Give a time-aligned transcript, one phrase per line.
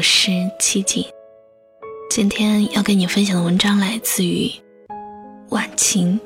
[0.00, 1.04] 我是七锦，
[2.08, 4.50] 今天要跟你分享的文章来自于
[5.50, 6.18] 晚晴。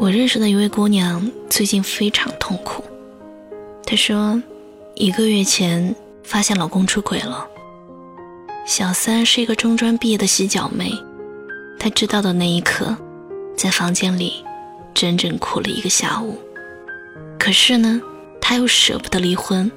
[0.00, 2.82] 我认识的一位姑娘最近非常痛苦，
[3.86, 4.42] 她说，
[4.96, 5.94] 一个月前
[6.24, 7.46] 发现老公出轨了。
[8.66, 10.92] 小三是一个中专毕业的洗脚妹，
[11.78, 12.96] 她知道的那一刻，
[13.56, 14.44] 在房间里
[14.94, 16.36] 整整哭了一个下午。
[17.38, 18.02] 可是呢，
[18.40, 19.70] 她又舍不得离婚。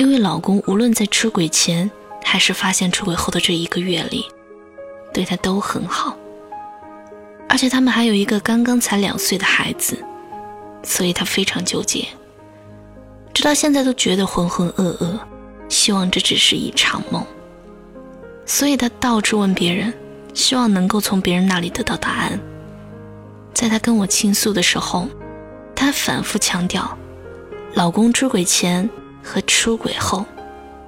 [0.00, 1.90] 因为老公无论在出轨前
[2.24, 4.24] 还是发现出轨后的这一个月里，
[5.12, 6.16] 对她都很好，
[7.46, 10.02] 而且他们还有一个刚刚才两岁的孩子，
[10.82, 12.08] 所以她非常纠结，
[13.34, 15.18] 直到现在都觉得浑浑噩噩，
[15.68, 17.22] 希望这只是一场梦。
[18.46, 19.92] 所以她到处问别人，
[20.32, 22.40] 希望能够从别人那里得到答案。
[23.52, 25.06] 在她跟我倾诉的时候，
[25.76, 26.96] 她反复强调，
[27.74, 28.88] 老公出轨前。
[29.22, 30.24] 和出轨后，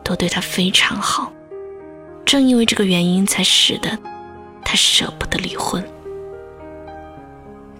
[0.02, 1.32] 都对他非常好。
[2.24, 3.98] 正因为这个原因，才使得
[4.64, 5.84] 他舍不得离婚。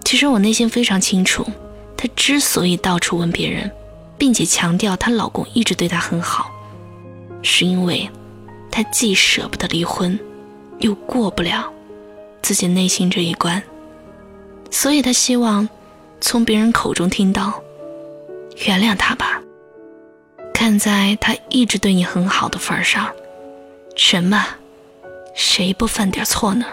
[0.05, 1.47] 其实我内心非常清楚，
[1.97, 3.70] 她之所以到处问别人，
[4.19, 6.50] 并且强调她老公一直对她很好，
[7.42, 8.11] 是因为
[8.70, 10.19] 她既舍不得离婚，
[10.80, 11.73] 又过不了
[12.42, 13.62] 自己内心这一关，
[14.70, 15.67] 所以她希望
[16.20, 17.62] 从别人口中听到
[18.67, 19.41] ：“原谅他吧。”
[20.62, 23.10] 看在他一直对你很好的份上，
[23.96, 24.46] 人嘛，
[25.34, 26.64] 谁不犯点错呢？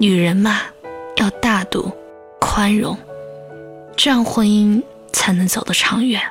[0.00, 0.62] 女人嘛，
[1.18, 1.92] 要大度、
[2.40, 2.96] 宽容，
[3.94, 6.22] 这样婚姻才能走得长远。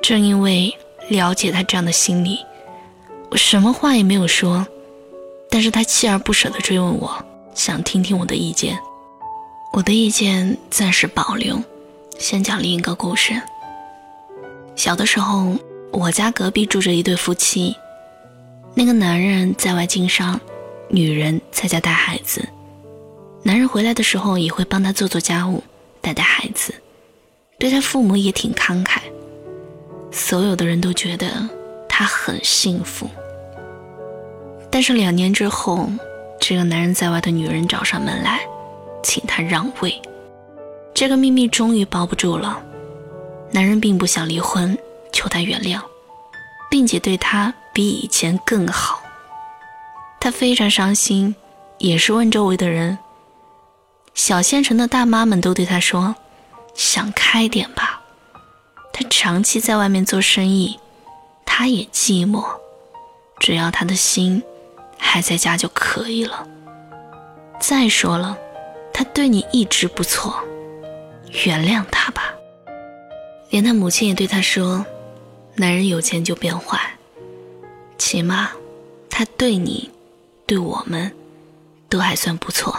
[0.00, 0.72] 正因为
[1.08, 2.38] 了解他这样的心理，
[3.32, 4.64] 我什么话也没有说，
[5.50, 7.12] 但是他锲而不舍地追问我，
[7.52, 8.78] 想听听我的意见。
[9.72, 11.60] 我的意见暂时保留，
[12.16, 13.42] 先讲另一个故事。
[14.76, 15.54] 小的时候，
[15.92, 17.74] 我家隔壁住着一对夫妻。
[18.74, 20.40] 那个男人在外经商，
[20.88, 22.46] 女人在家带孩子。
[23.42, 25.62] 男人回来的时候也会帮他做做家务，
[26.00, 26.74] 带带孩子，
[27.58, 28.98] 对他父母也挺慷慨。
[30.10, 31.48] 所有的人都觉得
[31.88, 33.08] 他很幸福。
[34.70, 35.88] 但是两年之后，
[36.40, 38.40] 这个男人在外的女人找上门来，
[39.02, 40.00] 请他让位。
[40.92, 42.60] 这个秘密终于包不住了。
[43.54, 44.76] 男人并不想离婚，
[45.12, 45.80] 求她原谅，
[46.68, 49.00] 并且对她比以前更好。
[50.18, 51.36] 她非常伤心，
[51.78, 52.98] 也是问周围的人。
[54.12, 56.16] 小县城的大妈们都对她说
[56.74, 58.00] ：“想开点吧，
[58.92, 60.80] 她长期在外面做生意，
[61.46, 62.44] 她也寂寞，
[63.38, 64.42] 只要她的心
[64.98, 66.44] 还在家就可以了。
[67.60, 68.36] 再说了，
[68.92, 70.42] 他对你一直不错，
[71.44, 72.23] 原谅他吧。”
[73.54, 74.84] 连他母亲也对他说
[75.54, 76.76] ：“男人有钱就变坏，
[77.96, 78.50] 起码
[79.08, 79.88] 他对你、
[80.44, 81.08] 对我们
[81.88, 82.76] 都还算不错。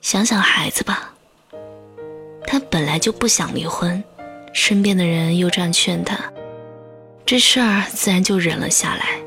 [0.00, 1.12] 想想孩子吧，
[2.46, 4.00] 他本来就不想离婚，
[4.52, 6.16] 身边的人又这样劝他，
[7.24, 9.18] 这事儿自然就忍了下来。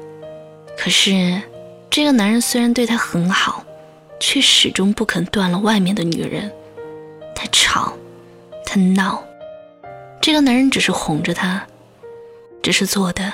[0.78, 1.42] 可是
[1.90, 3.66] 这个男人虽然对他很好，
[4.22, 6.50] 却始终不肯断了外面的女人。
[7.36, 7.92] 他吵，
[8.66, 9.22] 他闹。”
[10.30, 11.66] 这个男人只是哄着她，
[12.62, 13.34] 只是做的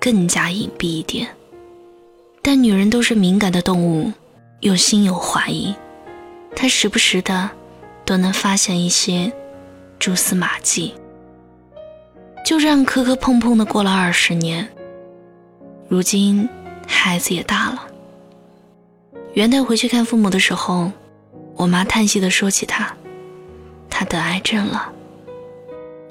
[0.00, 1.28] 更加隐蔽一点。
[2.40, 4.10] 但女人都是敏感的动物，
[4.60, 5.74] 又心有怀疑，
[6.56, 7.50] 她时不时的
[8.06, 9.30] 都能发现一些
[9.98, 10.94] 蛛丝马迹。
[12.42, 14.66] 就这样磕磕碰碰的过了二十年，
[15.88, 16.48] 如今
[16.86, 17.86] 孩子也大了。
[19.34, 20.90] 元旦回去看父母的时候，
[21.54, 22.96] 我妈叹息的说起他，
[23.90, 24.94] 他得癌症了。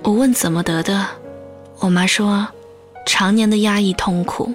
[0.03, 1.05] 我问怎么得的，
[1.79, 2.47] 我妈说，
[3.05, 4.53] 常年的压抑痛苦，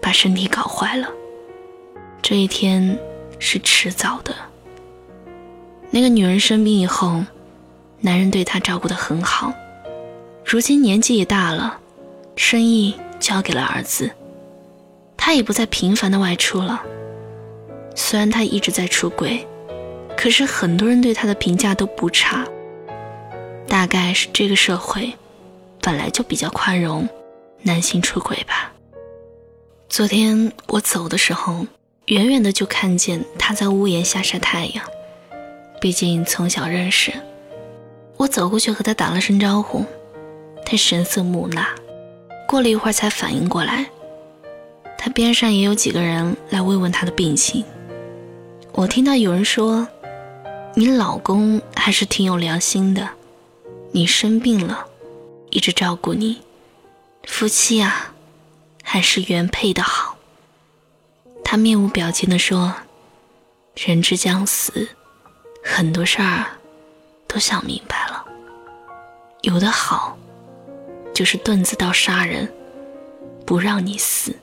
[0.00, 1.08] 把身体搞坏了。
[2.22, 2.98] 这一天
[3.38, 4.34] 是迟早的。
[5.90, 7.22] 那个女人生病以后，
[8.00, 9.52] 男人对她照顾得很好。
[10.44, 11.78] 如今年纪也大了，
[12.36, 14.10] 生意交给了儿子，
[15.16, 16.80] 他也不再频繁的外出了。
[17.94, 19.46] 虽然他一直在出轨，
[20.16, 22.46] 可是很多人对他的评价都不差。
[23.68, 25.12] 大概是这个社会
[25.82, 27.08] 本来就比较宽容
[27.62, 28.72] 男性出轨吧。
[29.88, 31.66] 昨天我走的时候，
[32.06, 34.84] 远远的就看见他在屋檐下晒太阳。
[35.80, 37.12] 毕竟从小认识，
[38.16, 39.84] 我走过去和他打了声招呼，
[40.64, 41.66] 他神色木讷，
[42.48, 43.86] 过了一会儿才反应过来。
[44.96, 47.64] 他边上也有几个人来慰问他的病情。
[48.72, 49.86] 我听到有人说
[50.74, 53.08] ：“你老公还是挺有良心的。”
[53.90, 54.86] 你生病了，
[55.50, 56.42] 一直照顾你。
[57.24, 58.14] 夫妻啊，
[58.82, 60.16] 还是原配的好。
[61.42, 62.74] 他面无表情地说
[63.74, 64.88] ：“人之将死，
[65.64, 66.44] 很多事儿
[67.26, 68.24] 都想明白了。
[69.42, 70.18] 有的好，
[71.14, 72.52] 就是钝子刀杀人，
[73.46, 74.34] 不让你死，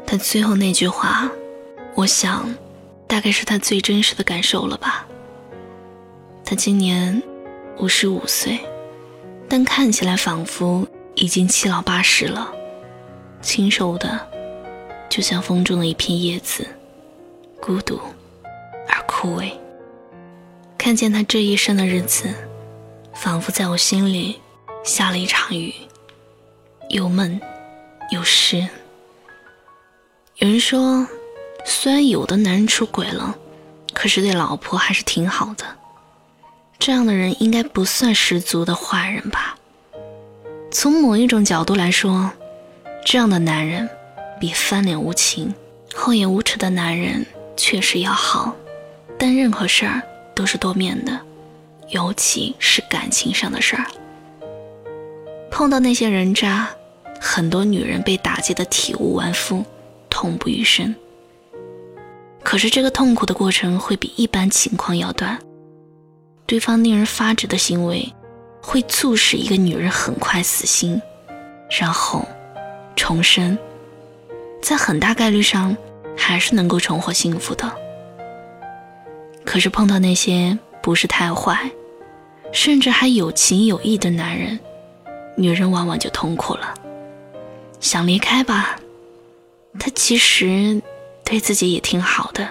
[0.06, 1.30] 他最后那句话，
[1.94, 2.48] 我想，
[3.14, 5.06] 大概是他最真实的感受了吧。
[6.44, 7.22] 他今年
[7.78, 8.58] 五十五岁，
[9.48, 10.84] 但看起来仿佛
[11.14, 12.52] 已经七老八十了，
[13.40, 14.18] 清瘦的，
[15.08, 16.66] 就像风中的一片叶子，
[17.60, 18.00] 孤独
[18.88, 19.48] 而枯萎。
[20.76, 22.34] 看见他这一生的日子，
[23.14, 24.40] 仿佛在我心里
[24.82, 25.72] 下了一场雨，
[26.88, 27.40] 又闷
[28.10, 28.66] 又湿。
[30.38, 31.06] 有人说，
[31.64, 33.36] 虽然有的男人出轨了，
[33.92, 35.64] 可是对老婆还是挺好的。
[36.78, 39.56] 这样的人应该不算十足的坏人吧？
[40.70, 42.30] 从某一种角度来说，
[43.04, 43.88] 这样的男人
[44.38, 45.54] 比翻脸无情、
[45.94, 47.24] 厚颜无耻的男人
[47.56, 48.54] 确实要好。
[49.18, 50.02] 但任何事儿
[50.34, 51.18] 都是多面的，
[51.88, 53.86] 尤其是感情上的事儿。
[55.50, 56.68] 碰到那些人渣，
[57.20, 59.64] 很多女人被打击得体无完肤。
[60.10, 60.94] 痛不欲生。
[62.44, 65.36] 可是这个痛苦的过程会比一般情况要短，
[66.46, 68.06] 对方令人发指的行为
[68.62, 71.00] 会促使一个女人很快死心，
[71.80, 72.24] 然后
[72.94, 73.58] 重生，
[74.62, 75.76] 在很大概率上
[76.16, 77.72] 还是能够重获幸福的。
[79.44, 81.70] 可是碰到那些不是太坏，
[82.52, 84.60] 甚至还有情有义的男人，
[85.36, 86.74] 女人往往就痛苦了，
[87.80, 88.78] 想离开吧。
[89.78, 90.80] 他其实
[91.24, 92.48] 对自己也挺好的，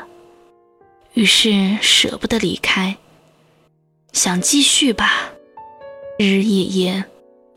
[1.14, 2.98] 于是舍不得离开，
[4.12, 5.30] 想继续吧，
[6.18, 7.06] 日日夜夜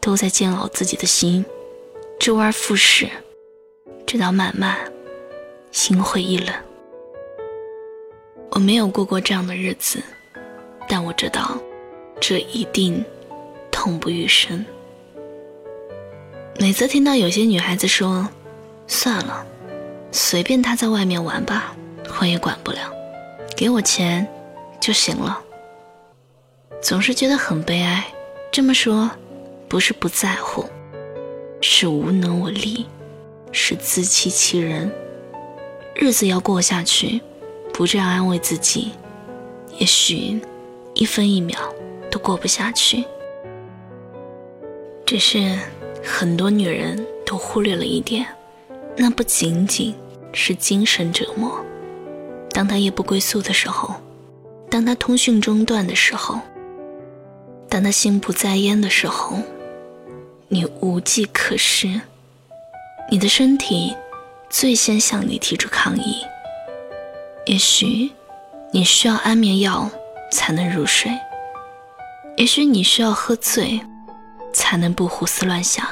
[0.01, 1.45] 都在煎熬自己的心，
[2.21, 3.09] 周而复始，
[4.07, 4.77] 直到慢慢
[5.73, 6.55] 心灰意冷。
[8.51, 10.03] 我没有过过这样的日子，
[10.87, 11.59] 但我知道，
[12.21, 13.03] 这一定
[13.73, 14.65] 痛不欲生。
[16.59, 18.29] 每次听到有些女孩子说
[18.87, 19.47] ：“算了。”
[20.11, 21.77] 随便他在外面玩吧，
[22.21, 22.79] 我也管不了，
[23.57, 24.27] 给我钱
[24.81, 25.41] 就行了。
[26.81, 28.07] 总是觉得很悲哀，
[28.51, 29.11] 这么说
[29.69, 30.65] 不是不在乎，
[31.61, 32.87] 是无能为力，
[33.53, 34.91] 是自欺欺人。
[35.95, 37.21] 日子要过下去，
[37.73, 38.93] 不这样安慰自己，
[39.79, 40.41] 也许
[40.95, 41.59] 一分一秒
[42.11, 43.05] 都过不下去。
[45.05, 45.59] 只是
[46.05, 48.27] 很多女人都忽略了一点，
[48.97, 49.95] 那不仅仅。
[50.39, 51.65] 是精神折磨。
[52.51, 53.95] 当他夜不归宿的时候，
[54.71, 56.39] 当他通讯中断的时候，
[57.71, 59.39] 当他心不在焉的时候，
[60.49, 62.03] 你无计可施，
[63.11, 63.97] 你的身体
[64.51, 66.19] 最先向你提出抗议。
[67.47, 68.13] 也许
[68.73, 69.89] 你需要安眠药
[70.31, 71.11] 才能入睡，
[72.37, 73.81] 也许你需要喝醉
[74.53, 75.87] 才能不胡思乱想。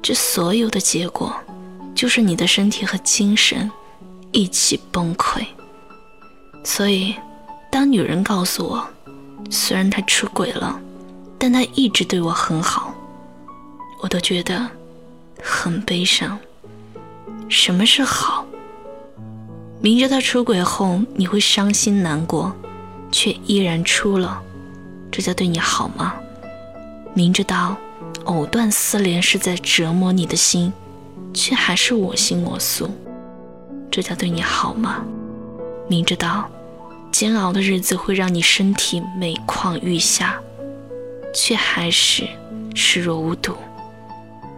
[0.00, 1.34] 这所有的结果。
[1.94, 3.70] 就是你的身体和精神
[4.32, 5.44] 一起崩溃。
[6.64, 7.14] 所以，
[7.70, 8.86] 当女人告诉我，
[9.50, 10.80] 虽然他出轨了，
[11.38, 12.94] 但他一直对我很好，
[14.00, 14.68] 我都觉得
[15.42, 16.38] 很悲伤。
[17.48, 18.46] 什么是好？
[19.80, 22.50] 明知道出轨后你会伤心难过，
[23.12, 24.42] 却依然出了，
[25.12, 26.14] 这叫对你好吗？
[27.12, 27.76] 明知道
[28.24, 30.72] 藕断丝连是在折磨你的心。
[31.34, 32.88] 却还是我行我素，
[33.90, 35.04] 这叫对你好吗？
[35.88, 36.48] 明知道
[37.12, 40.40] 煎熬的日子会让你身体每况愈下，
[41.34, 42.26] 却还是
[42.74, 43.54] 视若无睹，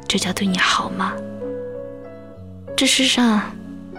[0.06, 1.12] 这叫对你好吗？
[2.76, 3.40] 这世上，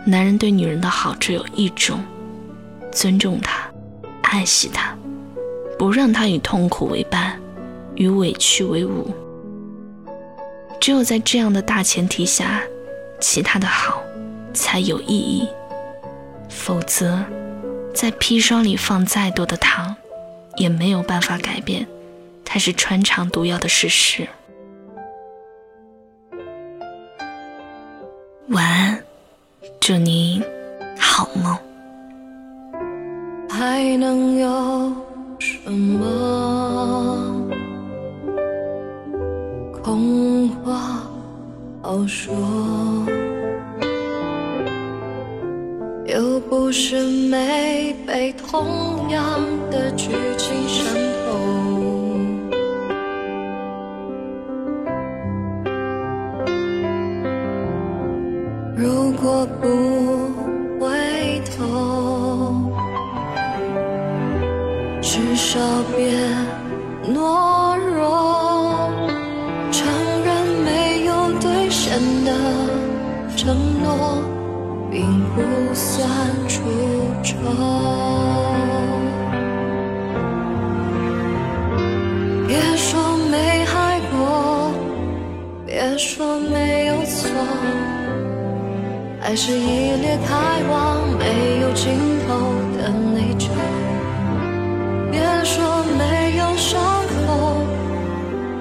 [0.06, 2.00] 男人对女人的好只有一种：
[2.92, 3.70] 尊重她，
[4.22, 4.96] 爱惜她，
[5.78, 7.40] 不让她与痛苦为伴，
[7.96, 9.12] 与委屈为伍。
[10.88, 12.62] 只有在这样的大前提下，
[13.20, 14.02] 其他的好
[14.54, 15.46] 才有意义。
[16.48, 17.26] 否则，
[17.94, 19.98] 在砒霜里放再多的糖，
[20.56, 21.86] 也没有办法改变
[22.46, 24.30] 它是穿肠毒药的事实。
[28.48, 29.04] 晚安，
[29.82, 30.42] 祝您
[48.38, 49.42] 同样
[49.72, 50.86] 的剧情伤
[51.26, 51.28] 透，
[58.76, 59.68] 如果不
[60.80, 62.72] 回头，
[65.02, 65.60] 至少
[65.96, 66.12] 别
[67.14, 68.92] 懦弱，
[69.72, 69.88] 承
[70.24, 70.30] 认
[70.64, 72.32] 没有兑现的
[73.36, 74.22] 承诺。
[74.90, 75.42] 并不
[75.74, 76.08] 算
[76.48, 76.62] 出
[77.24, 77.36] 丑。
[82.48, 84.72] 别说没爱过，
[85.66, 87.30] 别说没有错，
[89.22, 90.36] 爱是一列开
[90.70, 91.94] 往没有尽
[92.28, 92.30] 头
[92.78, 93.50] 的内疚。
[95.12, 96.80] 别说没有伤
[97.26, 97.58] 口，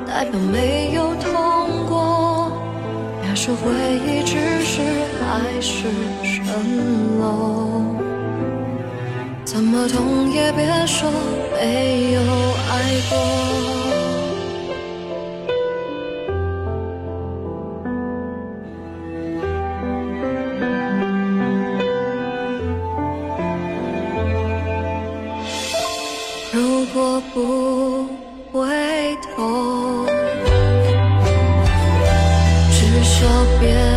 [0.07, 2.16] 代表没有痛过。
[3.47, 3.71] 这回
[4.05, 4.35] 忆只
[4.65, 4.83] 是
[5.21, 5.87] 海市。
[6.25, 6.51] 蜃
[7.21, 7.95] 楼，
[9.45, 11.09] 怎么痛也别说
[11.53, 12.21] 没有
[12.73, 12.73] 爱
[13.09, 13.17] 过。
[26.53, 28.09] 如果不
[28.51, 28.67] 回
[29.37, 30.06] 头，
[33.19, 33.27] 说
[33.59, 33.96] 别。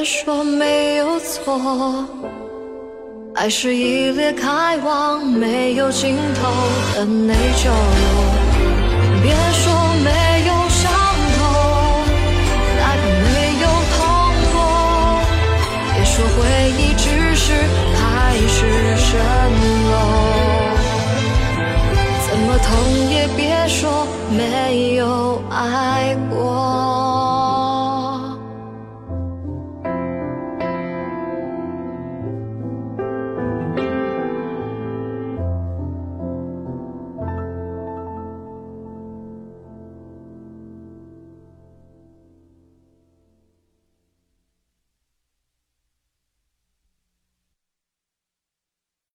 [0.00, 1.60] 别说没有错，
[3.34, 6.50] 爱是一列开往没有尽头
[6.94, 7.68] 的内疚。
[9.22, 9.70] 别说
[10.02, 10.10] 没
[10.46, 10.90] 有伤
[11.36, 11.38] 口，
[12.78, 14.00] 哪怕没有痛
[14.54, 14.56] 过。
[15.92, 16.38] 别说回
[16.78, 17.52] 忆只是
[17.94, 18.00] 海
[18.48, 18.56] 市
[18.96, 19.12] 蜃
[19.90, 19.92] 楼，
[22.26, 22.68] 怎么痛
[23.10, 26.69] 也别说没有爱过。